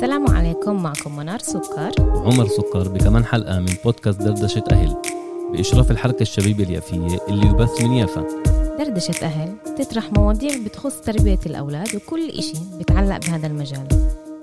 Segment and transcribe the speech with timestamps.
[0.00, 1.92] السلام عليكم معكم منار سكر.
[2.00, 4.96] وعمر سكر بكمان حلقة من بودكاست دردشة أهل
[5.52, 8.26] بإشراف الحركة الشبيبة اليافية اللي يبث من يافا.
[8.78, 13.88] دردشة أهل تطرح مواضيع بتخص تربية الأولاد وكل إشي بتعلق بهذا المجال.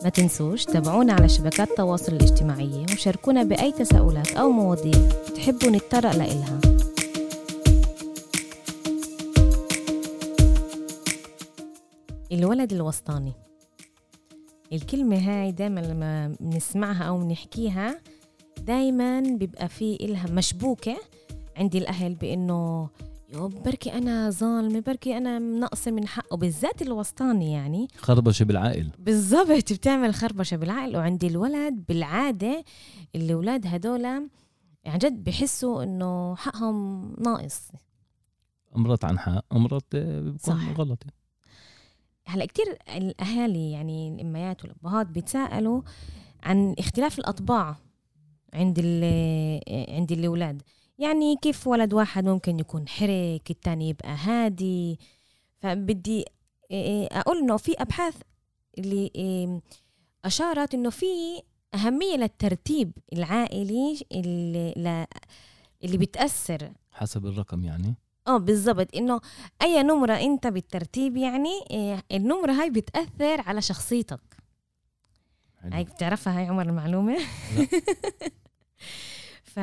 [0.04, 6.59] ما تنسوش تابعونا على شبكات التواصل الاجتماعية وشاركونا بأي تساؤلات أو مواضيع تحبوا نتطرق لإلها.
[12.31, 13.46] الولد الوسطاني.
[14.73, 18.01] الكلمة هاي دايما لما بنسمعها أو بنحكيها
[18.61, 20.97] دايما بيبقى في إلها مشبوكة
[21.57, 22.89] عند الأهل بإنه
[23.33, 27.88] يو بركي أنا ظالمة بركي أنا ناقصة من حقه بالذات الوسطاني يعني.
[27.97, 30.97] خربشة بالعائل بالضبط بتعمل خربشة بالعقل.
[30.97, 32.63] وعند الولد بالعادة
[33.16, 34.30] الأولاد هدول عن
[34.97, 37.61] جد بحسوا إنه حقهم ناقص.
[38.75, 40.69] أمرت عن حق أمرت بيكون صح.
[40.77, 41.03] غلط
[42.27, 45.81] هلا كتير الأهالي يعني الامهات والأبهات بيتساءلوا
[46.44, 47.75] عن اختلاف الأطباع
[48.53, 49.61] عند ال-
[49.95, 50.61] عند الأولاد.
[50.99, 54.99] يعني كيف ولد واحد ممكن يكون حرك التاني يبقى هادي.
[55.59, 56.25] فبدي
[57.11, 58.15] أقول إنه في أبحاث
[58.77, 59.11] اللي
[60.25, 61.05] أشارت إنه في
[61.75, 65.07] أهمية للترتيب العائلي اللي,
[65.83, 66.71] اللي بتأثر.
[66.91, 67.95] حسب الرقم يعني.
[68.28, 68.95] آه بالضبط.
[68.95, 69.22] إنه
[69.61, 74.20] أي نمرة أنت بالترتيب يعني إيه النمرة هاي بتأثر على شخصيتك.
[75.64, 77.17] هاي بتعرفها هاي عمر المعلومة؟
[79.44, 79.59] ف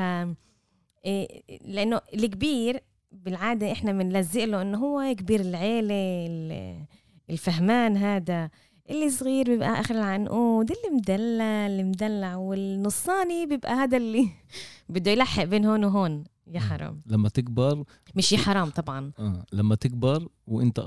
[1.04, 2.80] إيه لأنه الكبير
[3.12, 5.94] بالعادة إحنا بنلزق له إنه هو كبير العيلة
[6.26, 6.84] ال-
[7.30, 8.50] الفهمان هذا.
[8.90, 14.28] اللي صغير بيبقى آخر العنقود اللي مدلع اللي مدلع والنصاني بيبقى هذا اللي
[14.88, 16.24] بده يلحق بين هون وهون.
[16.46, 17.00] يا حرام.
[17.06, 19.12] لما تكبر مش يا حرام طبعا.
[19.18, 19.46] آه.
[19.52, 20.80] لما تكبر وانت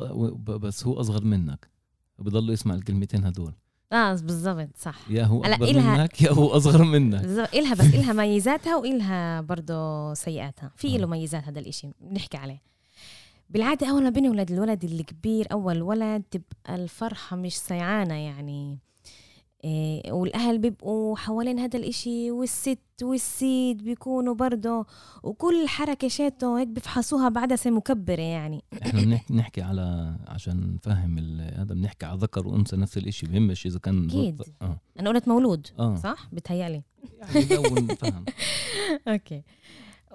[0.47, 1.67] بس هو أصغر منك.
[2.19, 3.53] بضل يسمع الكلمتين هدول.
[3.93, 5.11] آه بالضبط صح.
[5.11, 7.21] يا هو أكبر إلها- منك يا هو أصغر منك.
[7.21, 10.71] بالضبط إلها بس إلها ميزاتها وإلها برضه سيئاتها.
[10.75, 10.97] في آه.
[10.99, 12.61] له ميزات هذا الإشي بنحكي عليه.
[13.49, 18.79] بالعادة أول ما بنولد الولد الكبير أول ولد تبقى الفرحة مش سيعانة يعني.
[19.63, 24.85] إيه والأهل بيبقوا حوالين هذا الإشي والست والسيد بيكونوا برضه
[25.23, 28.63] وكل حركة شاته هيك بيفحصوها بعدسة مكبرة يعني.
[28.81, 33.79] إحنا بنحكي, بنحكي على عشان نفهم هذا بنحكي على ذكر وأنثى نفس الإشي بهمش إذا
[33.79, 34.41] كان أكيد.
[34.61, 34.79] آه.
[34.99, 35.95] أنا قلت مولود آه.
[35.95, 36.83] صح؟ بتهيألي.
[37.19, 38.25] يعني لو نفهم.
[39.07, 39.43] أوكي.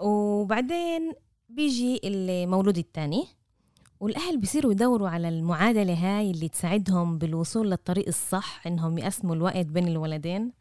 [0.02, 1.12] وبعدين
[1.48, 3.24] بيجي المولود الثاني.
[4.02, 9.88] والأهل بيصيروا يدوروا على المعادلة هاي اللي تساعدهم بالوصول للطريق الصح إنهم يقسموا الوقت بين
[9.88, 10.52] الولدين.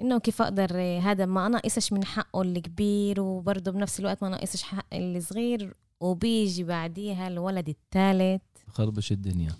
[0.00, 4.86] إنه كيف أقدر هذا ما ناقصش من حقه الكبير وبرضه بنفس الوقت ما ناقصش حق
[4.94, 5.74] الصغير.
[6.00, 8.42] وبيجي بعديها الولد الثالث.
[8.68, 9.52] خربش الدنيا.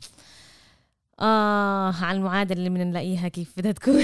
[1.20, 4.02] آه على المعادلة اللي بنلاقيها كيف بدها تكون.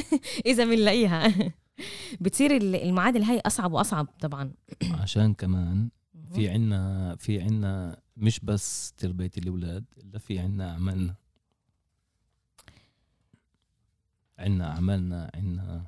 [0.46, 1.32] إذا بنلاقيها.
[2.20, 4.52] بتصير ال- المعادلة هاي أصعب وأصعب طبعا.
[5.00, 5.88] عشان كمان
[6.34, 11.14] في عنا في عنا مش بس تربية الأولاد إلا في عنا أعمالنا.
[14.38, 15.86] عنا أعمالنا عنا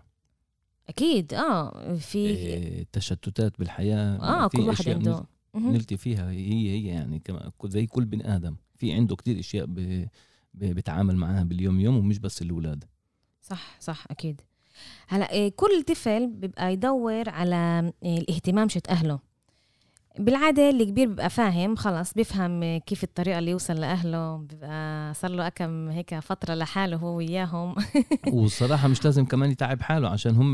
[0.89, 5.27] أكيد آه في إيه تشتتات بالحياة آه في كل واحد عنده.
[5.55, 8.57] نلتي فيها هي هي يعني كما زي كل بني آدم.
[8.77, 10.07] في عنده كتير أشياء ب...
[10.55, 12.85] بتعامل معها باليوم يوم ومش بس الأولاد.
[13.43, 14.41] صح صح أكيد.
[15.09, 19.19] هلا إيه، كل طفل بيبقى يدور على إيه، الاهتمام شت أهله.
[20.19, 25.89] بالعادة الكبير بيبقى فاهم خلص بيفهم كيف الطريقة اللي يوصل لأهله بيبقى صار له أكم
[25.89, 27.75] هيك فترة لحاله هو وياهم
[28.33, 30.53] والصراحة مش لازم كمان يتعب حاله عشان هم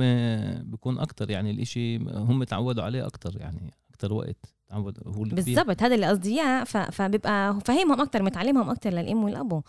[0.70, 5.22] بيكون أكتر يعني الإشي هم تعودوا عليه أكتر يعني أكتر وقت تعود هو.
[5.22, 9.62] بالضبط هذا اللي قصدي إياه ف- فبيبقى فاهمهم أكثر متعلمهم أكثر للأم والأبو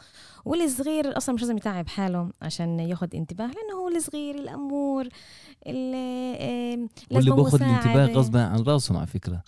[0.45, 5.07] والصغير أصلا مش لازم يتعب حاله عشان ياخذ انتباه لأنه هو الصغير الأمور
[5.67, 7.65] اللي باخذ مساعدة.
[7.65, 9.43] الانتباه غصب عن راسهم على فكرة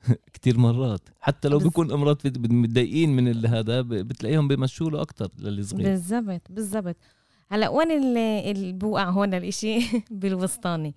[0.34, 1.00] كتير مرات.
[1.20, 6.96] حتى لو بيكون امراض بت- متضايقين من هذا بتلاقيهم بيمشوا له أكثر للصغير بالضبط بالضبط.
[7.50, 9.78] هلا وين اللي بوقع هون الإشي؟
[10.10, 10.94] بالوسطاني.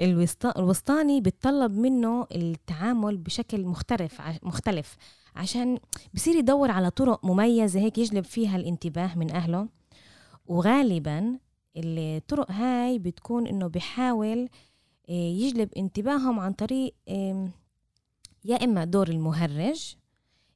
[0.00, 4.96] الوسط- الوسطاني بتطلب منه التعامل بشكل مختلف مختلف.
[5.36, 5.78] عشان
[6.14, 9.68] بصير يدور على طرق مميزة هيك يجلب فيها الانتباه من أهله.
[10.46, 11.38] وغالبا
[11.76, 14.48] الطرق هاي بتكون إنه بحاول
[15.10, 16.94] آه، يجلب انتباههم عن طريق
[18.44, 19.94] يا إما دور المهرج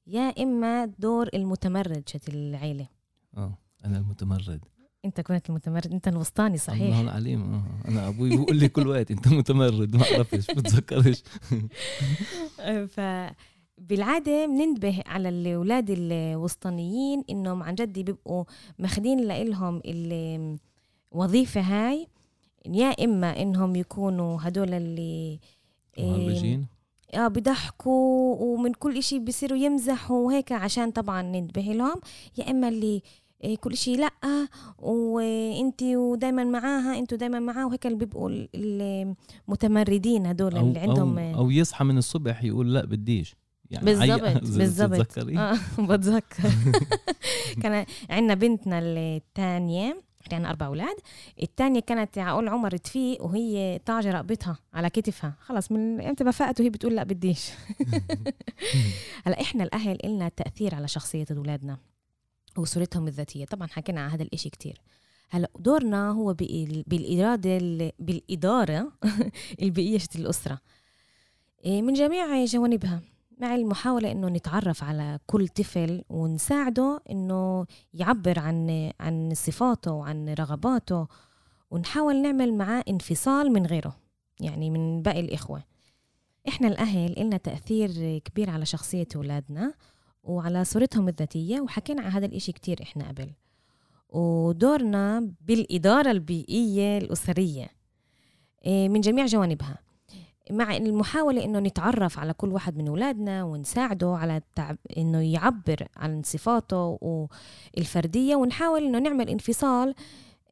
[0.06, 2.86] يا إما دور المتمرد شت العيلة.
[3.36, 4.64] آه أنا المتمرد.
[5.04, 6.82] أنت كنت المتمرد أنت الوسطاني صحيح.
[6.82, 7.54] الله العليم.
[7.54, 11.22] آه أنا أبوي بيقول لي كل وقت أنت متمرد ما بعرفش بتذكرش
[12.94, 13.00] ف
[13.78, 18.44] بالعادة بننتبه على الأولاد الوسطانيين إنهم عن جد بيبقوا
[18.78, 20.58] ماخدين لإلهم ال-
[21.12, 22.06] الوظيفة هاي
[22.66, 25.40] يا إما إنهم يكونوا هدول اللي
[25.98, 26.66] مهرجين.
[27.16, 32.00] آه بيضحكوا ومن كل إشي بيصيروا يمزحوا وهيك عشان طبعا ننتبه لهم.
[32.38, 33.02] يا إما اللي
[33.44, 34.11] إيه، كل شيء لأ
[34.78, 41.50] وانت ودائما معاها إنتوا دائما معاه وهيك اللي بيبقوا المتمردين هدول اللي عندهم أو, أو
[41.50, 43.37] يصحى من الصبح يقول لأ بديش.
[43.70, 45.19] يعني بالضبط بالضبط.
[45.19, 45.58] آه
[45.88, 46.50] بتذكر.
[47.62, 50.00] كان عندنا بنتنا الثانية.
[50.28, 50.96] كان أربع أولاد.
[51.42, 55.36] الثانية كانت عقول عمر تفيق وهي طاجة رقبتها على كتفها.
[55.40, 57.50] خلص من أمتى بفقت وهي بتقول لا بديش.
[59.26, 61.78] هلا إحنا الأهل إلنا تأثير على شخصية أولادنا
[62.56, 63.44] وصورتهم الذاتية.
[63.44, 64.80] طبعا حكينا عن هذا الإشي كتير.
[65.30, 66.34] هلا دورنا هو
[66.86, 67.58] بالإرادة
[67.98, 68.92] بالإدارة
[69.62, 70.58] البيئية الأسرة.
[71.64, 73.00] إيه، من جميع جوانبها.
[73.38, 81.06] مع المحاولة إنه نتعرف على كل طفل ونساعده إنه يعبر عن عن صفاته وعن رغباته
[81.70, 83.96] ونحاول نعمل معاه انفصال من غيره
[84.40, 85.64] يعني من باقي الإخوة.
[86.48, 89.75] إحنا الأهل إلنا تأثير كبير على شخصية أولادنا
[90.22, 93.31] وعلى صورتهم الذاتية وحكينا عن هذا الإشي كتير إحنا قبل.
[94.08, 97.70] ودورنا بالإدارة البيئية الأسرية
[98.66, 99.78] إيه، من جميع جوانبها.
[100.50, 106.23] مع المحاولة إنه نتعرف على كل واحد من أولادنا ونساعده على التعب إنه يعبر عن
[106.23, 106.99] صفاته
[107.76, 109.94] والفردية ونحاول إنه نعمل انفصال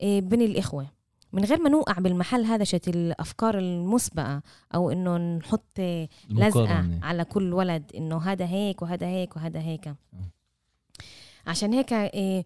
[0.02, 0.86] إيه، بين الإخوة.
[1.32, 4.42] من غير ما نوقع بالمحل هذا شت الأفكار المسبقة
[4.74, 5.80] أو إنه نحط
[6.30, 9.86] لزقة على كل ولد إنه هذا هيك وهذا هيك وهذا هيك.
[9.88, 9.96] آه.
[11.46, 12.44] عشان هيك إيه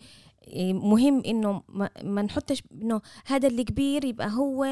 [0.73, 1.63] مهم إنه
[2.03, 4.65] ما نحطش إنه هذا اللي كبير يبقى هو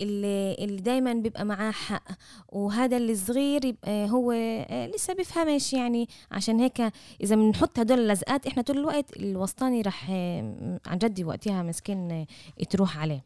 [0.00, 2.04] اللي, اللي دايما بيبقى معاه حق
[2.48, 6.08] وهذا اللي صغير يبقى هو آه، لسه بيفهمش يعني.
[6.30, 6.80] عشان هيك
[7.20, 12.26] إذا بنحط هدول اللزقات إحنا طول الوقت الوسطاني رح آه، عن جدي وقتها مسكين
[12.70, 13.24] تروح عليه.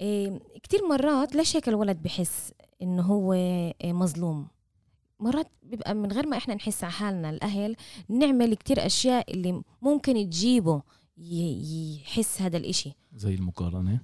[0.00, 4.46] إيه كتير مرات ليش هيك الولد بحس إنه هو إيه مظلوم.
[5.20, 7.76] مرات بيبقى من غير ما إحنا نحس على حالنا الأهل
[8.08, 10.82] نعمل كتير أشياء اللي ممكن تجيبه
[11.18, 12.92] يحس هذا الإشي.
[13.16, 14.00] زي المقارنة؟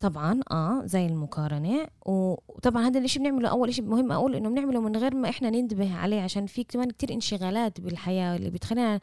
[0.00, 1.86] طبعا آه زي المقارنة.
[2.06, 5.94] وطبعا هذا الشيء بنعمله أول شيء مهم أقول إنه بنعمله من غير ما إحنا ننتبه
[5.94, 9.00] عليه عشان في كمان كتير انشغالات بالحياة اللي بتخلينا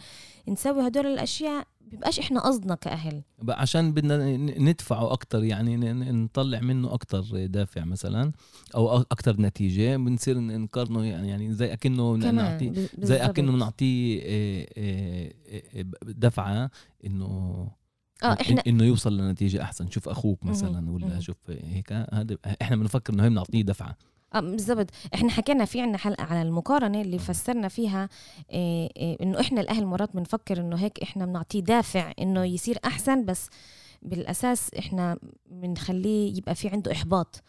[0.47, 3.23] نسوي هدول الأشياء بيبقاش إحنا قصدنا كأهل.
[3.49, 5.77] عشان بدنا ندفعه أكثر يعني
[6.11, 8.31] نطلع منه أكثر دافع مثلا
[8.75, 15.33] أو أكثر نتيجة بنصير نقارنه يعني يعني زي أكنه نعطيه زي أكنه بنعطيه آه، آه،
[15.75, 16.71] آه، دفعة
[17.05, 17.27] إنه
[18.23, 19.89] آه إحنا إنه يوصل لنتيجة أحسن.
[19.89, 23.97] شوف أخوك مثلا ولا شوف هيك هذا إحنا بنفكر إنه هي بنعطيه دفعة.
[24.35, 24.87] بالضبط.
[25.13, 28.09] إحنا حكينا في عنا حلقة على المقارنة اللي فسرنا فيها
[28.51, 33.25] إيه إيه إنه إحنا الأهل مرات بنفكر إنه هيك إحنا بنعطيه دافع إنه يصير أحسن
[33.25, 33.49] بس
[34.01, 37.43] بالأساس إحنا بنخليه يبقى في عنده إحباط.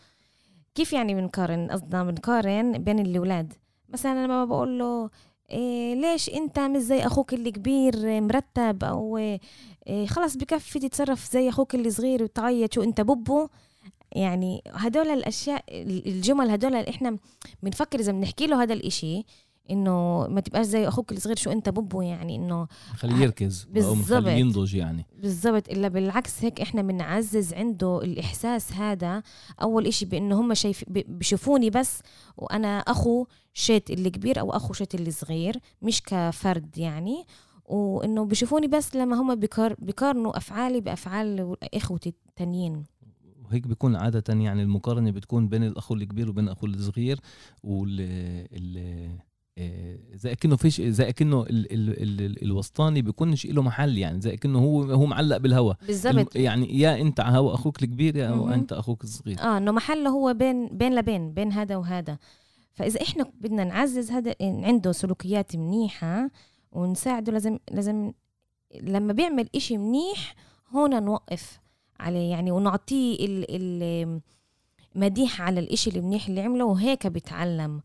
[0.75, 3.53] كيف يعني بنقارن؟ قصدنا بنقارن بين الأولاد.
[3.89, 5.11] مثلا لما بقول له
[5.51, 11.49] إيه ليش أنت مش زي أخوك اللي كبير مرتب؟ أو إيه خلص بكفي تتصرف زي
[11.49, 13.49] أخوك اللي صغير وتعيط شو أنت ببو
[14.13, 15.65] يعني هدول الأشياء
[16.07, 17.19] الجمل هدول إحنا
[17.63, 19.25] بنفكر إذا بنحكي له هذا الإشي
[19.71, 24.13] إنه ما تبقاش زي أخوك الصغير شو أنت ببو يعني إنه خليه يركز بالضبط.
[24.13, 25.07] أو ينضج يعني.
[25.23, 25.69] بالضبط.
[25.69, 29.23] إلا بالعكس هيك إحنا بنعزز عنده الإحساس هذا.
[29.62, 32.00] أول إشي بإنه هم شايف بشوفوني بس
[32.37, 37.25] وأنا أخو شيت اللي كبير أو أخو شيت اللي صغير مش كفرد يعني.
[37.65, 39.35] وإنه بشوفوني بس لما هم
[39.79, 42.85] بيقارنوا أفعالي بأفعال اخوتي التانيين.
[43.49, 47.21] وهيك بيكون عادة يعني المقارنة بتكون بين الأخو الكبير وبين الأخو الصغير
[47.62, 48.00] وال
[48.52, 49.19] ال
[49.59, 54.37] آه، زي كأنه فيش زي كأنه ال ال ال الوسطاني بيكونش له محل يعني زي
[54.37, 55.75] كأنه هو هو معلق بالهوا.
[55.87, 56.37] بالضبط.
[56.37, 59.40] يعني يا أنت على هوا أخوك الكبير يا أنت أخوك الصغير.
[59.40, 62.19] آه إنه محله هو بين بين لبين بين هذا وهذا.
[62.73, 66.31] فإذا إحنا بدنا نعزز هذا عنده سلوكيات منيحة
[66.73, 68.12] ونساعده لازم لازم
[68.83, 70.35] لما بيعمل إشي منيح
[70.71, 71.61] هون نوقف.
[72.00, 73.17] عليه يعني ونعطيه
[74.97, 77.81] المديح على الإشي المنيح اللي عمله وهيك بيتعلم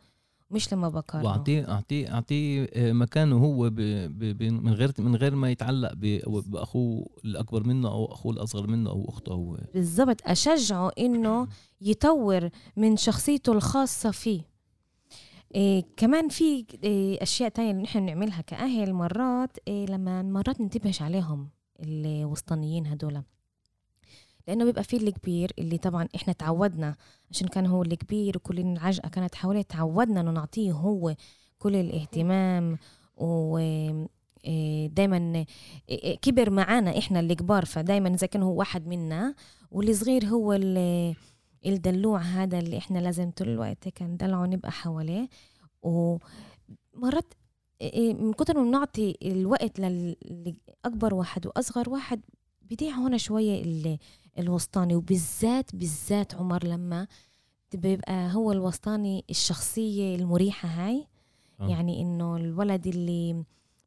[0.51, 3.75] مش لما بقارنه وأعطيه أعطيه أعطيه مكانه هو ب
[4.19, 9.05] ب من غير من غير ما يتعلق بأخوه الأكبر منه أو أخوه الأصغر منه أو
[9.09, 9.57] أخته هو.
[9.73, 10.21] بالضبط.
[10.25, 11.47] أشجعه إنه
[11.81, 14.41] يطور من شخصيته الخاصة فيه.
[15.55, 21.01] إيه كمان في إيه أشياء تانية اللي نحن بنعملها كأهل مرات إيه لما مرات ننتبهش
[21.01, 23.21] عليهم الوسطانيين هدول.
[24.47, 26.95] لأنه بيبقى في الكبير اللي طبعا إحنا تعودنا
[27.31, 31.15] عشان كان هو الكبير وكل العجقة كانت حواليه تعودنا إنه نعطيه هو
[31.59, 32.77] كل الاهتمام
[33.17, 33.57] و
[34.87, 35.45] دايما
[36.21, 39.35] كبر معانا إحنا اللي كبار فدايما زي كان هو واحد منا
[39.71, 40.53] والصغير هو
[41.65, 45.29] الدلوع هذا اللي إحنا لازم طول الوقت هيك ندلعه نبقى حواليه.
[45.81, 47.33] ومرات
[47.97, 52.21] من كتر ما بنعطي الوقت لأكبر واحد وأصغر واحد
[52.61, 53.63] بيضيع هنا شوية
[54.39, 57.07] الوسطاني وبالذات بالذات عمر لما
[57.73, 61.07] بيبقى هو الوسطاني الشخصية المريحة هاي.
[61.61, 61.67] أه.
[61.67, 63.33] يعني إنه الولد اللي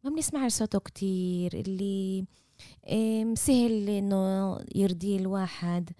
[0.05, 2.25] ما بنسمع صوته كتير اللي
[3.35, 5.91] سهل إنه يرضي الواحد.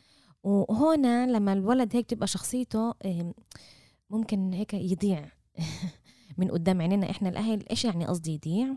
[0.43, 2.95] وهنا لما الولد هيك تبقى شخصيته
[4.11, 5.31] ممكن هيك يضيع.
[6.39, 8.75] من قدام عينينا إحنا الأهل إيش يعني قصدي يضيع؟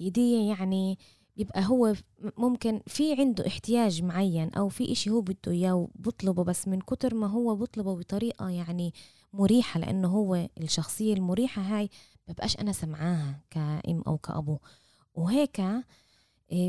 [0.00, 0.98] يضيع يعني
[1.36, 1.94] بيبقى هو
[2.38, 7.14] ممكن في عنده احتياج معين أو في إشي هو بده إياه وبطلبه بس من كتر
[7.14, 8.92] ما هو بطلبه بطريقة يعني
[9.32, 11.90] مريحة لأنه هو الشخصية المريحة هاي
[12.28, 14.58] ببقاش أنا سمعاها كأم أو كأبو.
[15.14, 15.82] وهيك آه،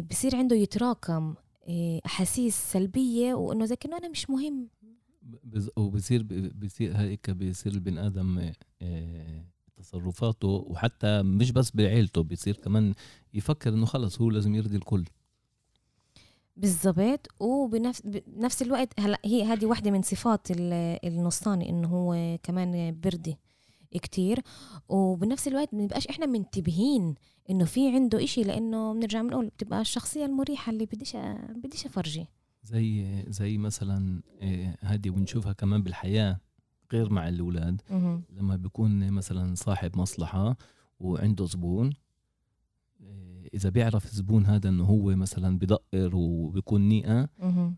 [0.09, 1.35] بصير عنده يتراكم
[1.69, 4.69] آه، أحاسيس سلبية وإنه زي كانه أنا مش مهم.
[5.77, 6.23] وبصير
[6.55, 9.45] بصير هيك بيصير البني آدم آه،
[9.77, 12.93] تصرفاته وحتى مش بس بعيلته بيصير كمان
[13.33, 15.05] يفكر إنه خلص هو لازم يرضي الكل.
[16.57, 17.27] بالضبط.
[17.39, 23.37] وبنفس بنفس الوقت هلا هي هذه واحدة من صفات النصاني إنه هو كمان بردي
[23.91, 24.39] كتير.
[24.89, 27.15] وبنفس الوقت ما بنبقاش إحنا منتبهين
[27.49, 31.15] إنه في عنده إشي لإنه بنرجع بنقول بتبقى الشخصية المريحة اللي بديش
[31.55, 32.25] بديش أفرجي.
[32.63, 34.21] زي زي مثلا
[34.79, 36.39] هذه آه، ونشوفها كمان بالحياة.
[36.93, 37.81] غير مع الأولاد.
[38.37, 40.57] لما بيكون مثلا صاحب مصلحة
[40.99, 41.89] وعنده زبون
[43.01, 47.29] إيه، إذا بيعرف الزبون هذا إنه هو مثلا بدقر وبيكون نيئة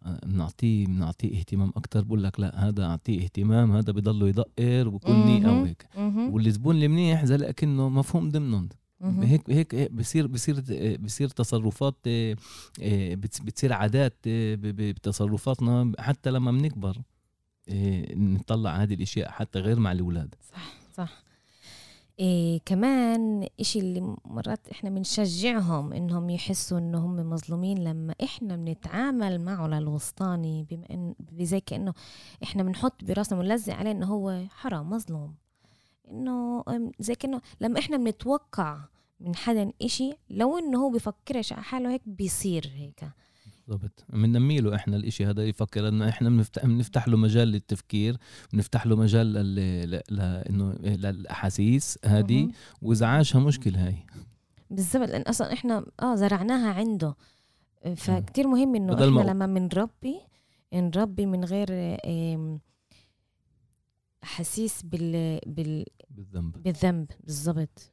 [0.06, 5.25] آه، بنعطيه بنعطيه اهتمام أكثر بقول لك لا هذا أعطيه اهتمام هذا بضله يدقر وبكون
[5.25, 5.88] نيئة وهيك.
[6.34, 8.70] والزبون المنيح زي لكنه مفهوم ضمنهم.
[9.01, 10.63] هيك هيك بصير بصير
[10.98, 12.36] بصير تصرفات آه،
[12.82, 16.98] آه، بتصير عادات بتصرفاتنا حتى لما بنكبر.
[18.16, 20.36] نطلع هذه الأشياء حتى غير مع الأولاد.
[20.52, 21.24] صح صح.
[22.20, 29.68] إيه كمان إشي اللي مرات إحنا بنشجعهم إنهم يحسوا إنهم مظلومين لما إحنا بنتعامل معه
[29.68, 31.94] للوسطاني بما إن زي كأنه
[32.44, 35.36] إحنا بنحط براسنا ونلزق عليه إنه هو حرام مظلوم.
[36.12, 36.64] إنه
[37.00, 38.80] زي كأنه لما إحنا بنتوقع
[39.20, 43.10] من حدا إشي لو إنه هو بفكرش على حاله هيك بيصير هيك.
[43.70, 44.06] بالضبط.
[44.10, 48.18] بننمي له إحنا الإشي هذا يفكر إنه إحنا بنفتح بنفتح له مجال للتفكير
[48.54, 49.34] بنفتح له مجال
[50.10, 54.06] لأنه للأحاسيس هذه وإذا عاشها مشكلة هاي.
[54.70, 57.16] بالضبط لأن أصلا إحنا آه زرعناها عنده.
[57.96, 59.22] فكتير مهم إنه إحنا ما...
[59.22, 60.20] لما بنربي
[60.74, 61.98] نربي من غير
[64.24, 66.64] احاسيس بال بال بالذنب.
[66.64, 67.12] بالذنب.
[67.24, 67.92] بالضبط.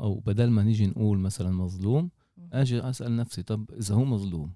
[0.00, 2.10] أو بدل ما نيجي نقول مثلا مظلوم
[2.52, 4.52] أجي أسأل نفسي طب إذا هو مظلوم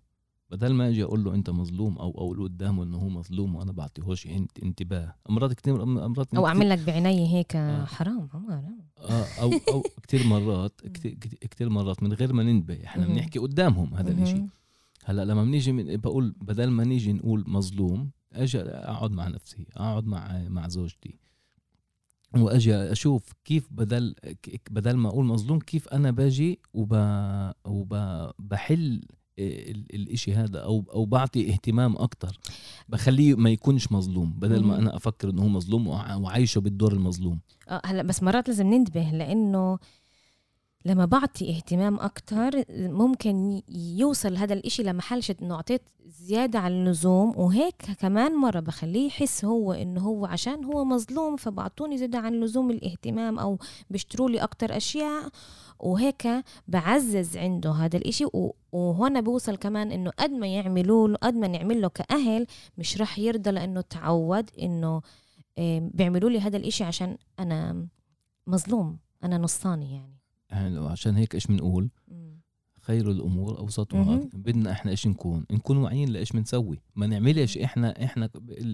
[0.54, 4.26] بدل ما أجي أقول له انت مظلوم أو أقول قدامه انه هو مظلوم وأنا بعطيهوش
[4.62, 5.14] انتباه.
[5.30, 7.84] امراض كثير امراض أو أعمل لك بعيني هيك آه.
[7.84, 8.62] حرام عمر
[8.98, 10.80] آه أو أو كثير مرات
[11.50, 14.46] كثير مرات من غير ما ننتبه إحنا بنحكي قدامهم هذا الشيء
[15.04, 20.48] هلأ لما بنيجي بقول بدل ما نيجي نقول مظلوم أجي أقعد مع نفسي أقعد مع
[20.48, 21.18] مع زوجتي.
[22.36, 24.14] وأجي أشوف كيف بدل
[24.70, 26.92] بدل ما أقول مظلوم كيف أنا باجي وب
[27.64, 29.02] وبحل
[29.38, 32.38] الإشي هذا أو أو بعطي اهتمام أكتر.
[32.88, 37.40] بخليه ما يكونش مظلوم بدل ما أنا أفكر إنه هو مظلوم وعايشه بالدور المظلوم.
[37.68, 39.78] آه هلأ بس مرات لازم ننتبه لإنه
[40.86, 47.82] لما بعطي اهتمام أكتر ممكن يوصل هذا الإشي لمحل إنه أعطيت زيادة على اللزوم وهيك
[47.98, 53.38] كمان مرة بخليه يحس هو إنه هو عشان هو مظلوم فبعطوني زيادة عن اللزوم الاهتمام
[53.38, 53.58] أو
[53.90, 55.28] بيشتروا لي أكتر أشياء
[55.80, 56.28] وهيك
[56.68, 58.26] بعزز عنده هذا الإشي
[58.72, 62.46] وهنا بوصل كمان إنه قد ما يعملوا له قد ما نعمل له كأهل
[62.78, 65.02] مش رح يرضى لأنه تعود إنه
[65.80, 67.86] بيعملوا لي هذا الإشي عشان أنا
[68.46, 70.23] مظلوم أنا نصاني يعني.
[70.50, 71.90] عشان هيك إيش بنقول
[72.84, 74.20] خير الأمور أوسطها.
[74.34, 78.30] بدنا إحنا إيش نكون؟ نكون واعيين لإيش بنسوي ما نعملش إحنا إحنا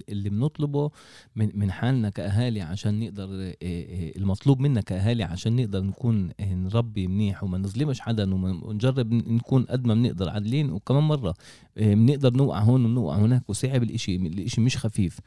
[0.08, 0.90] اللي بنطلبه
[1.36, 6.54] من من حالنا كأهالي عشان نقدر آه، آه، المطلوب منا كأهالي عشان نقدر نكون آه،
[6.54, 10.70] نربي منيح وما نظلمش حدا ونجرب نكون قد ما بنقدر عادلين.
[10.70, 11.34] وكمان مرة
[11.76, 15.18] بنقدر نوقع هون ونوقع هناك وصعب الإشي الإشي مش خفيف.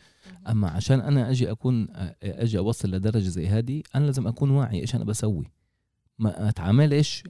[0.49, 1.87] أما عشان أنا أجي أكون
[2.23, 5.62] أجي أوصل لدرجة زي هذه أنا لازم أكون واعي إيش أنا بسوي.
[6.19, 7.23] ما أتعاملش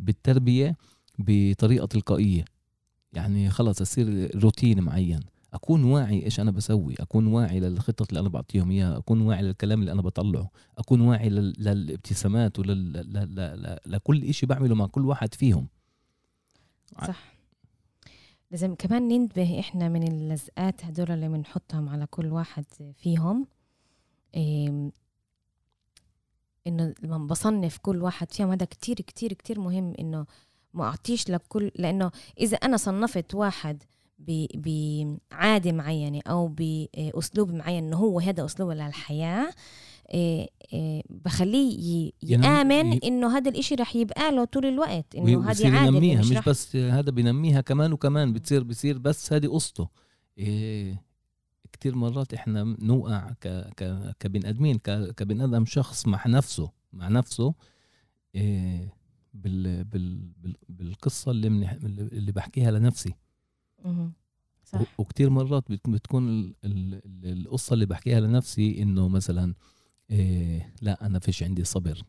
[0.00, 0.76] بالتربية
[1.18, 2.44] بطريقة تلقائية.
[3.12, 5.20] يعني خلص أصير روتين معين.
[5.54, 6.94] أكون واعي إيش أنا بسوي.
[7.00, 8.98] أكون واعي للخطط اللي أنا بعطيهم إياها.
[8.98, 10.50] أكون واعي للكلام اللي أنا بطلعه.
[10.78, 15.68] أكون واعي للابتسامات ولكل إشي بعمله مع كل واحد فيهم.
[17.06, 17.34] صح.
[18.50, 23.46] لازم كمان ننتبه إحنا من اللزقات هدول اللي بنحطهم على كل واحد فيهم.
[24.34, 24.90] إيه
[26.66, 30.26] إنه لما بصنف كل واحد فيهم هذا كتير كتير كتير مهم إنه
[30.74, 33.82] ما أعطيش لكل لأنه إذا أنا صنفت واحد
[34.54, 39.50] بعادة معينة أو بأسلوب معين إنه هو هذا أسلوبه للحياة
[40.14, 45.86] إيه إيه بخليه يآمن إنه هذا الإشي رح يبقى له طول الوقت إنه هذه عادة
[45.86, 49.88] ينميها مش, مش بس هذا بينميها كمان وكمان بتصير بصير بس هذه قصته
[50.38, 51.09] إيه.
[51.72, 54.78] كتير مرات إحنا نوقع ك ك كبن آدمين
[55.16, 57.54] كبن آدم شخص مع نفسه مع نفسه
[58.34, 58.94] إيه
[59.34, 60.32] بال بال
[60.68, 61.48] بالقصة اللي
[62.12, 63.14] اللي بحكيها لنفسي
[64.64, 64.80] صح.
[64.98, 66.54] وكتير مرات بتكون
[67.24, 69.54] القصة اللي بحكيها لنفسي إنه مثلا
[70.10, 72.02] إيه لا أنا فيش عندي صبر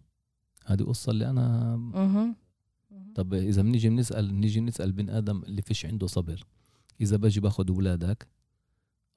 [0.65, 2.35] هذه قصة اللي أنا مه.
[3.15, 6.45] طب إذا بنيجي بنسأل نيجي نسأل بن آدم اللي فيش عنده صبر
[7.01, 8.27] إذا باجي باخد أولادك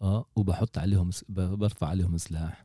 [0.05, 2.65] آه وبحط عليهم برفع عليهم سلاح.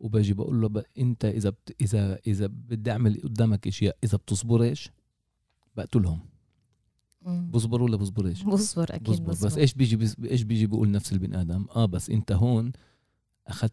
[0.00, 0.82] وباجي بقول له ب...
[0.98, 1.76] إنت إذا بت...
[1.80, 4.90] إذا إذا بدي أعمل قدامك اشياء إذا بتصبرش
[5.76, 6.20] بقتلهم.
[7.50, 9.30] بصبر ولا بصبرش بصبر أكيد بصبر.
[9.30, 9.46] بصبر.
[9.46, 12.72] بس إيش بيجي بس إيش بيجي بيقول نفس البني آدم؟ آه بس إنت هون
[13.46, 13.72] أخذت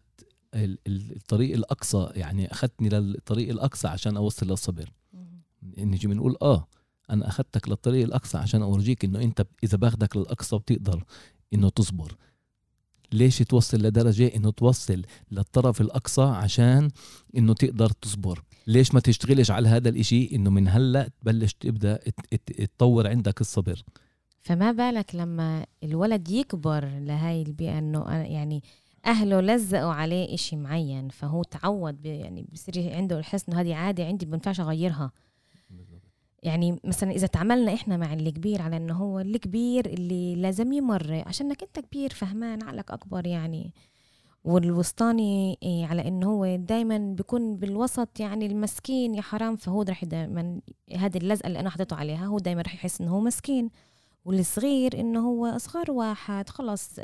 [0.54, 4.92] الطريق الأقصى يعني أخذتني للطريق الأقصى عشان أوصل للصبر.
[5.78, 6.66] نجي بنقول آه
[7.10, 11.04] أنا أخذتك للطريق الأقصى عشان أورجيك إنه إنت إذا باخدك للأقصى بتقدر
[11.54, 12.16] إنه تصبر.
[13.12, 16.90] ليش توصل لدرجة إنه توصل للطرف الأقصى عشان
[17.36, 21.98] إنه تقدر تصبر؟ ليش ما تشتغلش على هذا الإشي إنه من هلأ تبلش تبدأ
[22.46, 23.82] تطور عندك الصبر؟
[24.42, 28.62] فما بالك لما الولد يكبر لهاي البيئة إنه يعني
[29.06, 34.26] أهله لزقوا عليه إشي معين فهو تعود يعني بصير عنده الحس إنه هذه عادة عندي
[34.26, 35.10] ما بنفعش أغيرها.
[36.42, 41.22] يعني مثلا إذا تعاملنا إحنا مع اللي كبير على إنه هو الكبير اللي لازم يمر
[41.26, 43.74] عشانك إنت كبير فهمان عقلك أكبر يعني.
[44.44, 50.60] والوسطاني إيه على إنه هو دائما بيكون بالوسط يعني المسكين يا حرام فهو رح دائما
[50.96, 53.70] هذه اللزقة اللي أنا حطيته عليها هو دائما رح يحس إنه هو مسكين.
[54.24, 57.00] والصغير إنه هو أصغر واحد خلص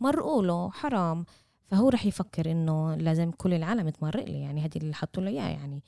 [0.00, 1.24] مرقوا له حرام.
[1.66, 5.48] فهو رح يفكر إنه لازم كل العالم تمرق لي يعني هذه اللي حطوا له إياه
[5.48, 5.82] يعني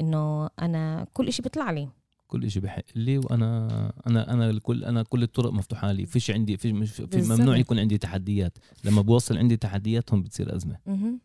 [0.00, 1.88] إنه أنا كل إشي بيطلع لي.
[2.30, 3.68] كل شيء بحق لي وأنا
[4.06, 6.06] أنا أنا الكل أنا كل الطرق مفتوحة لي.
[6.06, 8.58] فيش عندي في, في ممنوع يكون عندي تحديات.
[8.84, 10.76] لما بوصل عندي تحديات هون بتصير أزمة.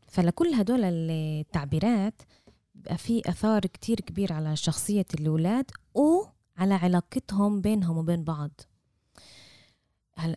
[0.08, 2.22] فلكل هدول التعبيرات
[2.76, 8.52] بقى في آثار كتير كبير على شخصية الأولاد وعلى علاقتهم بينهم وبين بعض.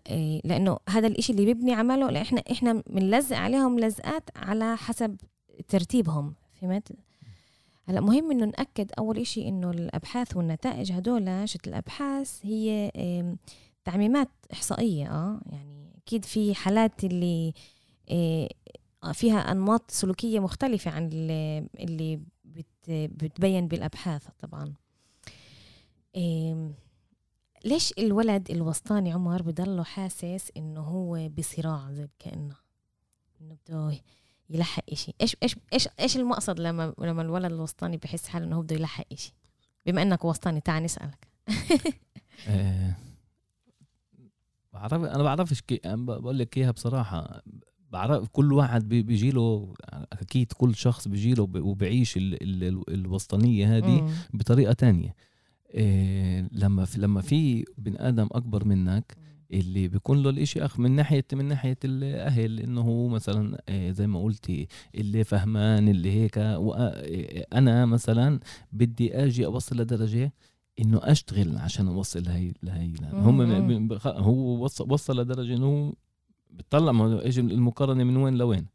[0.07, 5.17] إيه، لأنه هذا الإشي اللي بيبني عمله إحنا إحنا بنلزق عليهم لزقات على حسب
[5.69, 6.35] ترتيبهم.
[6.61, 6.93] فهمت؟
[7.89, 12.93] هلا مهم إنه نأكد أول إشي إنه الأبحاث والنتائج هدول شت الأبحاث هي
[13.85, 17.53] تعميمات إحصائية آه يعني أكيد في حالات اللي
[18.11, 18.49] آه،
[19.13, 22.21] فيها أنماط سلوكية مختلفة عن اللي, اللي
[22.89, 24.75] بتبين بالأبحاث طبعا.
[27.65, 32.57] ليش الولد الوسطاني عمر بضله حاسس إنه هو بصراع زي كأنه؟
[33.41, 34.01] إنه بده
[34.51, 35.15] يلحق إشي.
[35.21, 39.05] إيش إيش إيش إيش المقصد لما لما الولد الوسطاني بحس حاله إنه هو بده يلحق
[39.13, 39.33] إشي؟
[39.87, 41.29] بما إنك وسطاني تعال نسألك.
[42.49, 42.95] آه،
[44.73, 47.43] بعرف أنا بعرفش كي بقول لك إياها بصراحة.
[47.91, 49.75] بعرف كل واحد بيجي له
[50.13, 52.15] أكيد كل شخص بيجي له وبيعيش
[52.89, 55.15] الوسطانية هذه بطريقة تانية.
[55.75, 59.17] إيه لما في لما في بني آدم أكبر منك
[59.51, 64.07] اللي بيكون له الإشي أخ من ناحيه من ناحية الأهل إنه هو مثلا آه، زي
[64.07, 66.39] ما قلتي اللي فهمان اللي هيك.
[67.53, 68.41] أنا مثلا
[68.73, 70.33] بدي آجي أوصل لدرجة
[70.81, 75.95] إنه أشتغل عشان أوصل لهي لهي هم هو وصل وصل لدرجة إنه
[76.51, 78.67] بتطلع ما إيش المقارنة من وين لوين؟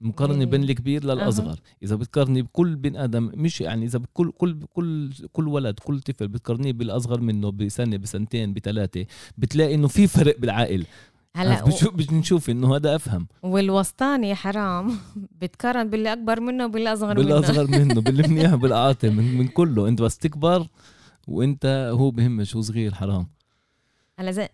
[0.00, 1.50] مقارنة بين الكبير للأصغر.
[1.52, 1.56] أه.
[1.82, 6.28] إذا بتقارني بكل بن آدم مش يعني إذا بكل كل كل كل ولد كل طفل
[6.28, 9.06] بتقارنيه بالأصغر منه بسنة بسنتين بثلاثه
[9.38, 10.86] بتلاقي إنه في فرق بالعقل.
[11.36, 13.26] هلا بنشوف بنشوف إنه هذا أفهم.
[13.42, 14.96] والوسطاني حرام.
[15.42, 17.24] بتقارن باللي أكبر منه وباللي اصغر منه.
[17.24, 19.88] بالأصغر منه باللي منيح بالعاطل من, من كله.
[19.88, 20.66] أنت بس تكبر
[21.28, 23.26] وأنت هو بهمش هو صغير حرام.
[24.18, 24.48] هلا زي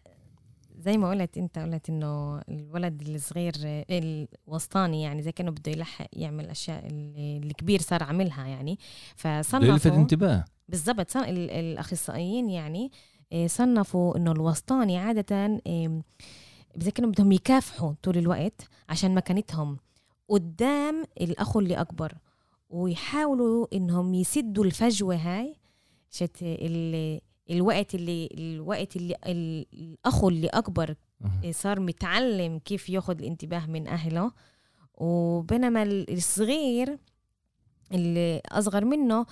[0.85, 3.55] زي ما قلت انت قلت انه الولد الصغير
[3.91, 8.79] الوسطاني يعني زي كأنه بده يلحق يعمل أشياء اللي الكبير صار عاملها يعني.
[9.17, 10.45] فصنفوا يلفت انتباه.
[10.69, 11.17] بالضبط.
[11.17, 12.91] الأخصائيين يعني
[13.33, 15.61] آه، صنفوا إنه الوسطاني عادة
[16.77, 19.77] بذكرهم بدهم يكافحوا طول الوقت عشان مكانتهم.
[20.29, 22.15] قدام الأخو اللي أكبر
[22.71, 25.55] ويحاولوا إنهم يسدوا الفجوة هاي
[26.11, 27.21] شت اللي
[27.51, 29.17] الوقت اللي الوقت اللي
[29.75, 30.95] الأخو اللي أكبر
[31.51, 34.33] صار متعلم كيف ياخذ الانتباه من أهله.
[34.95, 36.99] وبينما الصغير
[37.93, 39.27] اللي أصغر منه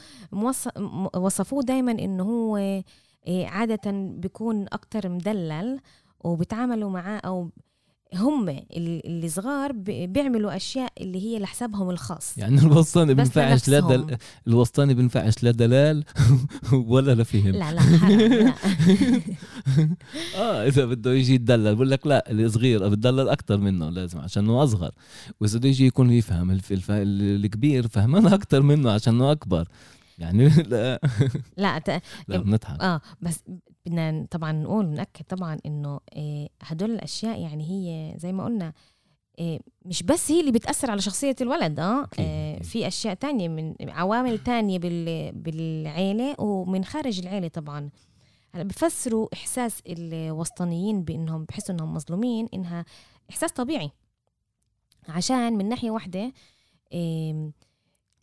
[1.16, 2.56] وصفوه دايما إنه هو
[3.26, 5.80] إيه، عادة بيكون أكتر مدلل
[6.20, 7.50] وبيتعاملوا معاه أو
[8.14, 9.72] هم اللي صغار
[10.06, 12.38] بيعملوا أشياء اللي هي لحسابهم الخاص.
[12.38, 14.16] يعني الوسطاني بنفعش لا دل...
[14.46, 16.04] الوسطاني بنفعش لا دلال
[16.72, 18.54] ولا لفهم لا لا لا
[20.36, 24.62] آه إذا بده يجي يتدلل بقول لك لا الصغير بتدلل أكثر منه لازم عشان إنه
[24.62, 24.90] أصغر.
[25.40, 26.90] وإذا بده يجي يكون يفهم الف...
[26.90, 29.68] الكبير فهمان أكثر منه عشان إنه أكبر.
[30.18, 31.00] يعني لا.
[31.56, 32.02] لا ت...
[32.28, 32.80] لا بنضحك.
[32.80, 33.40] آه بس
[33.86, 38.72] بدنا طبعا نقول ناكد طبعا إنه إيه هدول الأشياء يعني هي زي ما قلنا
[39.38, 43.74] إيه مش بس هي اللي بتأثر على شخصية الولد آه إيه في أشياء تانية من
[43.80, 45.32] عوامل تانية بال...
[45.32, 47.90] بالعيلة ومن خارج العيلة طبعا.
[48.54, 52.84] هلأ بفسروا إحساس الوسطانيين بإنهم بحسوا إنهم مظلومين إنها
[53.30, 53.90] إحساس طبيعي.
[55.08, 56.32] عشان من ناحية واحدة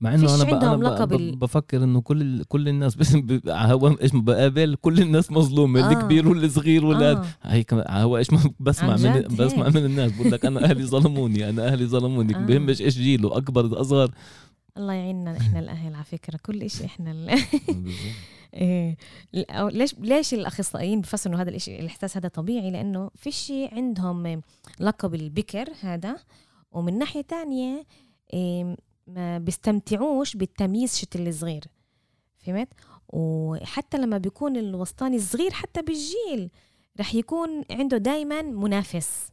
[0.01, 1.35] مع إنه أنا, أنا لقب ال...
[1.35, 5.91] بفكر إنه كل كل الناس بس هو إيش بقابل كل الناس مظلومة آه.
[5.91, 7.25] الكبير والصغير ولا آه.
[7.43, 11.67] هيك هو إيش ما بسمع من بسمع من الناس بقول لك أنا أهلي ظلموني أنا
[11.67, 12.39] أهلي ظلموني آه.
[12.39, 14.11] بهمش إيش جيله أكبر أصغر
[14.77, 17.29] الله يعيننا إحنا الأهل على فكرة كل شيء إحنا ال...
[18.53, 18.97] إيه
[19.53, 24.41] ليش ليش الأخصائيين بفسروا هذا الشيء الإحساس هذا طبيعي لأنه في شيء عندهم
[24.79, 26.17] لقب البكر هذا
[26.71, 27.85] ومن ناحية تانية
[28.33, 28.75] إيه
[29.09, 31.63] ما بيستمتعوش بالتمييز شت الصغير
[32.37, 32.67] فهمت
[33.07, 36.49] وحتى لما بيكون الوسطاني صغير حتى بالجيل
[36.99, 39.31] رح يكون عنده دايما منافس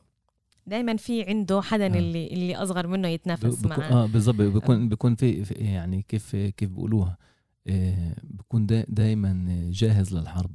[0.67, 1.99] دايما في عنده حدا آه.
[1.99, 4.89] اللي اللي أصغر منه يتنافس معه آه بالضبط بيكون.
[4.89, 7.19] بيكون في يعني كيف كيف بيقولوها
[7.67, 10.51] آه بيكون دايما جاهز للحرب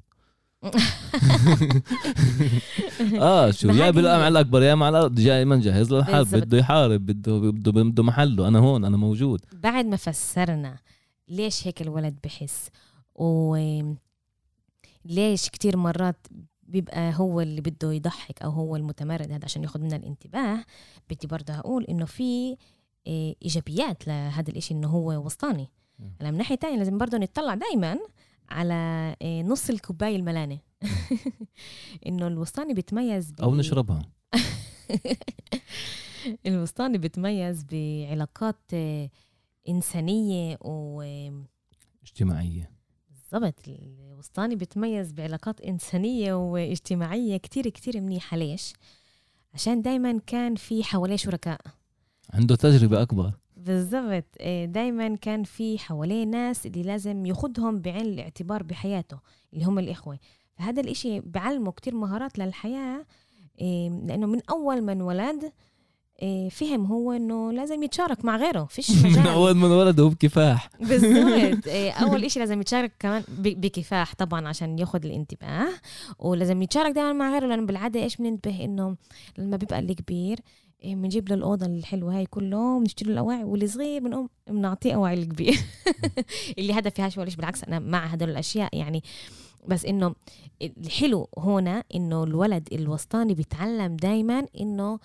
[3.19, 7.71] آه شو يا بالقمع الأكبر يا مع الأرض دائما جاهز للحرب بده يحارب بده بده
[7.71, 8.47] بده محله.
[8.47, 9.41] أنا هون أنا موجود.
[9.54, 10.78] بعد ما فسرنا
[11.28, 12.69] ليش هيك الولد بحس
[13.15, 13.58] و
[15.06, 16.28] ليش كتير مرات
[16.63, 20.63] بيبقى هو اللي بده يضحك أو هو المتمرد هذا عشان ياخذ منا الانتباه
[21.10, 22.56] بدي برضه أقول إنه في
[23.08, 25.69] آه، إيجابيات لهذا الإشي إنه هو وسطاني.
[26.21, 27.97] هلا من ناحية تانية لازم برضه نطلع دائما
[28.52, 30.60] على آه، نص الكوباية الملانة.
[32.08, 34.02] إنه الوسطاني بيتميز أو نشربها.
[36.48, 39.10] الوسطاني بيتميز بعلاقات آه،
[39.70, 41.02] إنسانية و
[42.04, 42.72] اجتماعية.
[43.10, 43.60] بالضبط.
[43.68, 48.38] الوسطاني بيتميز بعلاقات إنسانية واجتماعية كتير كتير منيحة.
[48.38, 48.74] ليش؟
[49.54, 51.62] عشان دايما كان في حواليه شركاء.
[52.34, 53.34] عنده تجربة أكبر.
[53.65, 54.26] بالضبط.
[54.39, 59.19] آه، دايما كان في حواليه ناس اللي لازم ياخدهم بعين الاعتبار بحياته
[59.54, 60.19] اللي هم الإخوة.
[60.58, 63.06] فهذا الإشي بعلمه كتير مهارات للحياة
[63.62, 65.52] آه، لأنه من أول ما انولد
[66.24, 68.63] آه، فهم هو إنه لازم يتشارك مع غيره.
[68.65, 69.19] فيش مجال.
[69.19, 70.69] من أول ما انولد هو بكفاح.
[70.80, 71.67] بالضبط.
[72.04, 75.67] أول إشي لازم يتشارك كمان بكفاح طبعا عشان ياخذ الانتباه.
[76.19, 78.95] ولازم يتشارك دائما مع غيره لأنه بالعادة إيش بننتبه إنه
[79.38, 80.39] لما بيبقى الكبير
[80.84, 85.60] بنجيب له الأوضة الحلوة هاي كله بنشتري له الأواعي والصغير بنقوم بنعطيه أواعي الكبير.
[86.58, 89.04] اللي هذا فيهاش ولا بالعكس أنا مع هدول الأشياء يعني.
[89.67, 90.15] بس إنه
[90.62, 95.00] الحلو هنا إنه الولد الوسطاني بيتعلم دايما إنه إيه،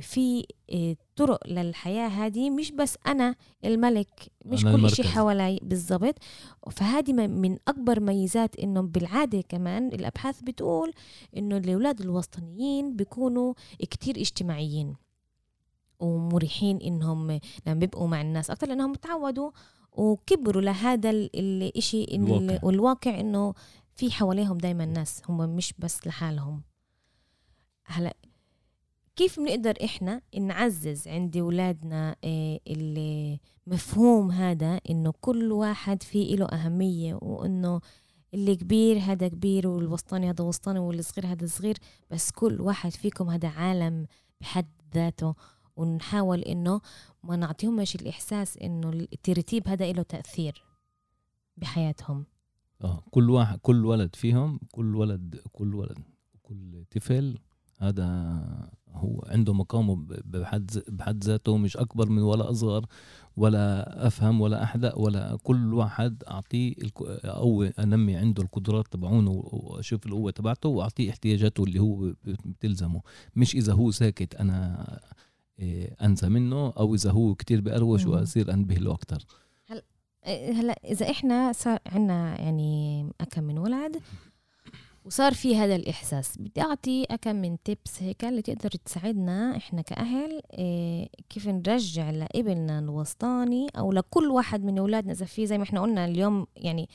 [0.00, 6.14] في إيه، طرق للحياة هذه مش بس أنا الملك مش أنا كل شيء حوالي بالضبط.
[6.70, 10.92] فهذه من أكبر ميزات إنه بالعادة كمان الأبحاث بتقول
[11.36, 14.96] إنه الأولاد الوسطانيين بيكونوا كتير اجتماعيين
[16.00, 19.50] ومريحين إنهم لما بيبقوا مع الناس أكثر لأنهم تعودوا
[19.92, 22.58] وكبروا لهذا الإشي الواقع.
[22.62, 23.54] والواقع إنه
[23.94, 26.62] في حواليهم دايما ناس هم مش بس لحالهم.
[27.84, 28.14] هلأ
[29.18, 32.60] كيف بنقدر إحنا نعزز عند أولادنا آه،
[33.66, 37.80] المفهوم هذا إنه كل واحد في له أهمية وإنه
[38.34, 41.76] اللي كبير هذا كبير والوسطاني هذا وسطاني والصغير هذا صغير
[42.10, 44.06] بس كل واحد فيكم هذا عالم
[44.40, 45.34] بحد ذاته.
[45.76, 46.80] ونحاول إنه
[47.24, 50.64] ما نعطيهمش الإحساس إنه الترتيب هذا له تأثير
[51.56, 52.24] بحياتهم.
[52.84, 55.98] آه كل واحد كل ولد فيهم كل ولد كل ولد
[56.42, 57.38] كل طفل
[57.78, 58.38] هذا
[58.94, 62.86] هو عنده مقامه بحد بحد ذاته مش أكبر من ولا أصغر
[63.36, 66.74] ولا أفهم ولا احدق ولا كل واحد أعطيه
[67.24, 73.00] قوه أنمي عنده القدرات تبعونه وأشوف القوة تبعته وأعطيه احتياجاته اللي هو بتلزمه.
[73.36, 74.86] مش إذا هو ساكت أنا
[75.58, 79.24] إيه، أنسى منه أو إذا هو كتير بقروش وأصير أنبه له أكثر
[79.66, 79.82] هلا
[80.26, 83.96] هلا إذا إحنا صار عندنا يعني اكم من ولد
[85.08, 86.38] وصار في هذا الإحساس.
[86.38, 92.78] بدي أعطي أكم من تيبس هيك اللي تقدر تساعدنا إحنا كأهل إيه كيف نرجع لابننا
[92.78, 95.12] الوسطاني أو لكل واحد من أولادنا.
[95.12, 96.88] إذا في زي ما إحنا قلنا اليوم يعني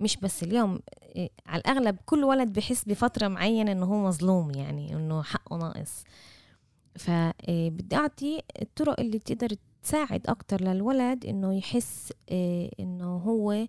[0.00, 0.80] مش بس اليوم
[1.16, 6.04] إيه على الأغلب كل ولد بحس بفترة معينة إنه هو مظلوم يعني إنه حقه ناقص.
[6.98, 13.66] فبدي أعطي الطرق اللي تقدر تساعد أكتر للولد إنه يحس إيه إنه هو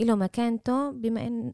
[0.00, 1.52] له مكانته بما إن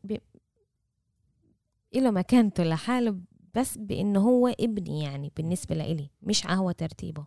[2.01, 3.17] له مكانته لحاله
[3.55, 7.25] بس بإنه هو ابني يعني بالنسبة لإلي مش هو ترتيبه.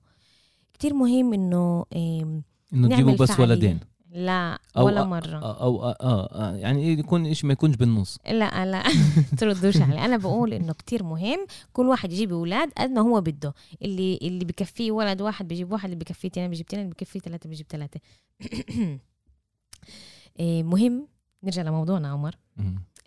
[0.73, 3.79] كتير مهم إنه إنه تجيبوا بس ولدين.
[4.11, 5.37] لا أو ولا مرة.
[5.37, 8.19] أو, أو آه, آه, آه يعني يكون إيش ما يكونش بالنص.
[8.25, 8.83] لا لا
[9.39, 10.05] تردوش علي.
[10.05, 13.53] أنا بقول إنه كتير مهم كل واحد يجيب أولاد قد ما هو بده.
[13.81, 17.49] اللي اللي بكفيه ولد واحد بيجيب واحد اللي بكفيه اثنين بيجيب اثنين اللي بكفيه ثلاثة
[17.49, 17.99] بيجيب ثلاثة
[20.39, 21.07] إيه مهم.
[21.43, 22.35] نرجع لموضوعنا عمر.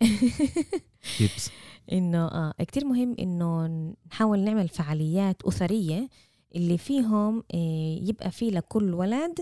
[1.91, 3.67] إنه آه كتير مهم إنه
[4.11, 6.09] نحاول نعمل فعاليات أسرية
[6.55, 9.39] اللي فيهم آه يبقى في لكل ولد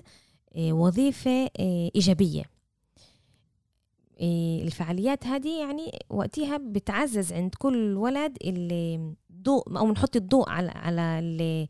[0.56, 2.43] آه وظيفة آه إيجابية.
[4.22, 11.67] الفعاليات هذه يعني وقتها بتعزز عند كل ولد الضوء أو نحط الضوء على على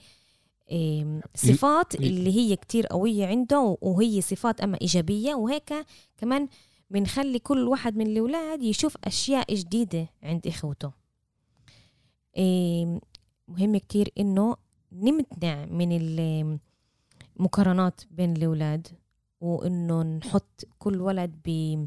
[1.35, 5.73] الصفات اللي هي كتير قوية عنده وهي صفات أما إيجابية وهيك
[6.17, 6.47] كمان
[6.89, 10.91] بنخلي كل واحد من الأولاد يشوف أشياء جديدة عند إخوته.
[12.37, 12.99] إيه
[13.47, 14.55] مهم كتير إنه
[14.91, 16.19] نمتنع من
[17.39, 18.87] المقارنات بين الأولاد
[19.41, 21.85] وإنه نحط كل ولد ب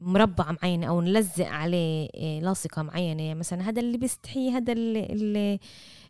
[0.00, 3.22] بمربع معين أو نلزق عليه إيه، لاصقة معينة.
[3.22, 5.58] يعني مثلا هذا اللي بيستحي هذا اللي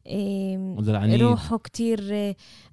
[0.06, 2.14] إيه روحه كتير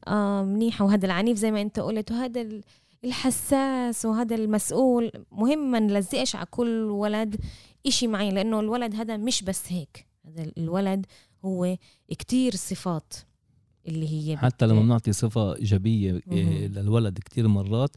[0.07, 2.61] آه منيحة وهذا العنيف زي ما أنت قلت وهذا
[3.05, 5.11] الحساس وهذا المسؤول.
[5.31, 7.35] مهم ما نلزقش على كل ولد
[7.87, 10.07] إشي معين لأنه الولد هذا مش بس هيك.
[10.25, 11.05] هذا الولد
[11.45, 11.77] هو
[12.09, 13.13] كتير صفات
[13.87, 17.95] اللي هي حتى لما بنعطي صفة إيجابية إيه، للولد كتير مرات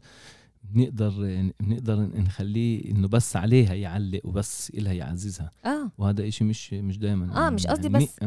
[0.63, 1.11] بنقدر
[1.59, 5.51] بنقدر نخليه إنه بس عليها يعلق وبس إلها يعززها.
[5.65, 5.91] آه.
[5.97, 8.19] وهذا إشي مش مش دائما آه مش قصدي يعني بس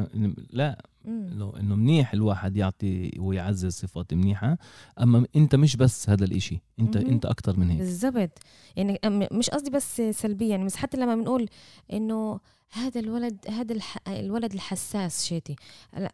[0.51, 0.87] لا.
[1.07, 4.59] انه إنه منيح الواحد يعطي ويعزز صفات منيحة.
[5.01, 6.61] أما أنت مش بس هذا الإشي.
[6.81, 7.07] انت مم.
[7.07, 7.79] أنت أكثر من هيك.
[7.79, 8.39] بالضبط.
[8.77, 8.99] يعني
[9.33, 10.49] مش قصدي بس سلبيا.
[10.49, 11.49] يعني بس حتى لما بنقول
[11.93, 12.41] إنه
[12.71, 13.77] هذا الولد هذا.
[14.09, 15.57] الولد الحساس شيتي.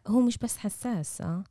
[0.07, 1.43] هو مش بس حساس آه.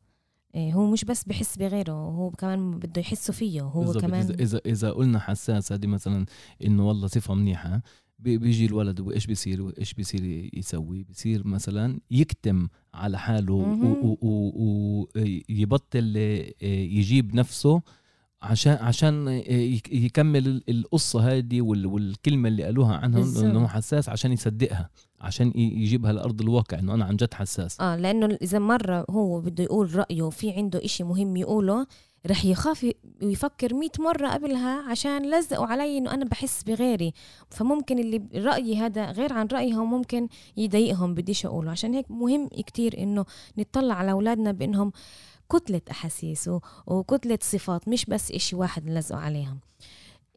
[0.57, 4.03] هو مش بس بحس بغيره هو كمان بده يحسوا فيه هو بالزبط.
[4.03, 6.27] كمان اذا اذا إذا قلنا حساس هذه مثلا
[6.65, 7.83] إنه والله صفة منيحة
[8.19, 13.55] بيجي الولد وإيش بيصير؟ وإيش بيصير يسوي؟ بيصير مثلا يكتم على حاله
[15.15, 17.83] ويبطل آه، يجيب نفسه
[18.47, 19.29] عشان عشان
[19.91, 26.79] يكمل القصة هذه والكلمة اللي قالوها عنه إنه حساس عشان يصدقها عشان يجيبها لأرض الواقع
[26.79, 27.81] إنه أنا عن جد حساس.
[27.81, 31.87] آه لأنه إذا مرة هو بده يقول رأيه وفي عنده إشي مهم يقوله
[32.27, 37.13] رح يخاف ويفكر مئة مرة قبلها عشان لزقوا علي إنه أنا بحس بغيري.
[37.51, 41.71] فممكن اللي رأيي هذا غير عن رأيهم ممكن يضايقهم بديش أقوله.
[41.71, 43.25] عشان هيك مهم كتير إنه
[43.59, 44.93] نطلع على أولادنا بإنهم
[45.49, 46.51] كتلة أحاسيس
[46.87, 49.61] وكتلة صفات مش بس إشي واحد نلزقوا عليهم.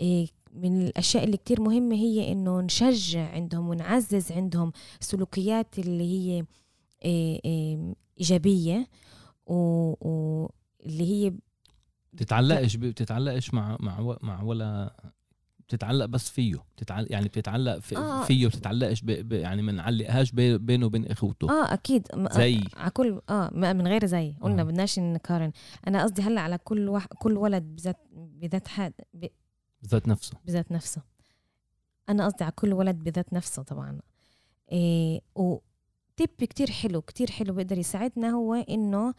[0.02, 6.46] إيه من الأشياء اللي كتير مهمة هي إنه نشجع عندهم ونعزز عندهم سلوكيات اللي هي
[7.06, 8.88] إيه إيه إيجابية
[9.46, 11.34] واللي هي
[12.14, 14.96] بتتعلقش بتتعلقش مع مع مع ولا
[15.70, 18.24] بتتعلق بس فيه بتتعلق يعني بتتعلق في آه.
[18.24, 19.34] فيه بتتعلقش ب...
[19.34, 21.50] يعني ما نعلقهاش بينه وبين إخوته.
[21.50, 22.08] آه أكيد.
[22.32, 22.62] زي.
[22.78, 24.36] على كل آه من غير زي.
[24.42, 24.66] قلنا آه.
[24.66, 25.52] بدناش نقارن.
[25.88, 29.26] أنا قصدي هلأ على كل واحد كل ولد بذات بذات حد ب...
[29.82, 30.38] بذات نفسه.
[30.46, 31.02] بذات نفسه.
[32.10, 34.00] أنا قصدي على كل ولد بذات نفسه طبعا.
[34.72, 35.58] إيه و
[36.18, 39.14] تيب كتير حلو كتير حلو بيقدر يساعدنا هو إنه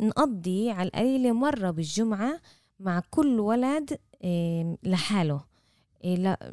[0.00, 2.40] نقضي على القليلة مرة بالجمعة
[2.80, 3.98] مع كل ولد
[4.82, 5.34] لحاله.
[5.34, 5.49] إيه،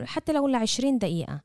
[0.03, 1.41] حتى لو لعشرين دقيقة.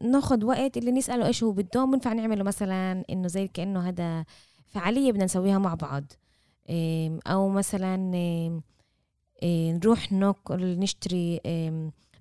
[0.00, 4.24] ناخد وقت اللي نسأله إيش هو بده بنفع نعمله مثلا إنه زي كأنه هذا
[4.66, 6.04] فعالية بدنا نسويها مع بعض.
[7.26, 7.96] أو مثلا
[9.44, 11.40] نروح ناكل نشتري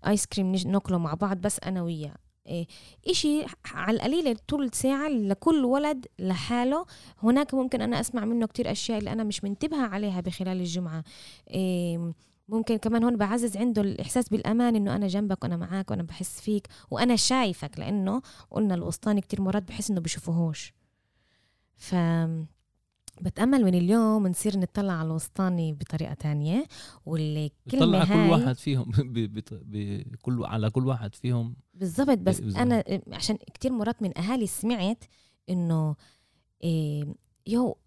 [0.08, 2.16] آيس كريم ناكله مع بعض بس أنا وياه.
[2.48, 2.68] إيه
[3.08, 6.86] إشي على القليلة طول ساعة لكل ولد لحاله.
[7.24, 11.04] هناك ممكن أنا أسمع منه كتير أشياء اللي أنا مش منتبهة عليها بخلال الجمعة.
[11.50, 12.14] إيه
[12.48, 16.68] ممكن كمان هون بعزز عنده الإحساس بالأمان إنه أنا جنبك وأنا معاك وأنا بحس فيك
[16.92, 20.74] وأنا شايفك لأنه قلنا الوسطاني كتير مرات بحس إنه بشوفوهوش
[21.76, 21.96] ف
[23.22, 26.66] بتأمل من اليوم نصير نطلع على الوسطاني بطريقة تانية
[27.06, 28.92] واللي كل على كل واحد فيهم
[30.12, 32.62] بكل على كل واحد فيهم بالضبط بس بالزبط.
[32.62, 35.04] أنا عشان كتير مرات من أهالي سمعت
[35.50, 35.96] إنه
[36.64, 37.06] إيه
[37.48, 37.78] يو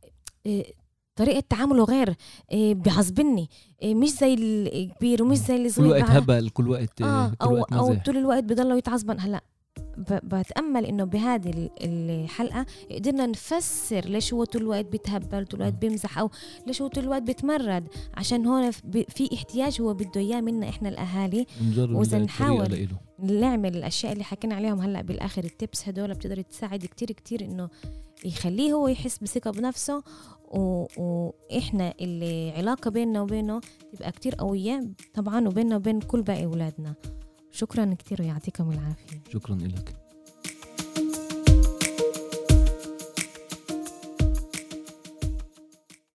[0.47, 0.75] إيه
[1.19, 2.15] طريقة تعامله غير
[2.53, 3.51] إيه بيعصبني
[3.83, 7.73] إيه مش زي الكبير ومش زي الصغير كل وقت هبل كل وقت آه كل وقت
[7.73, 9.41] أو, أو طول الوقت بضله يتعصبن هلا
[10.23, 16.31] بتأمل إنه بهذه الحلقة قدرنا نفسر ليش هو طول الوقت بيتهبل طول الوقت بيمزح أو
[16.67, 17.89] ليش هو طول الوقت بيتمرد.
[18.15, 18.71] عشان هون
[19.09, 21.47] في احتياج هو بده إياه منا إحنا الأهالي.
[21.79, 27.45] وإذا نحاول نعمل الأشياء اللي حكينا عليهم هلأ بالآخر التبس هدول بتقدر تساعد كتير كتير
[27.45, 27.69] إنه
[28.25, 30.03] يخليه هو يحس بثقة بنفسه
[30.51, 30.87] و...
[30.97, 33.61] وإحنا اللي علاقة بيننا وبينه
[33.93, 36.95] تبقى كتير قوية طبعا وبيننا وبين كل باقي أولادنا.
[37.51, 39.23] شكرا كثير ويعطيكم العافية.
[39.33, 39.95] شكرا لك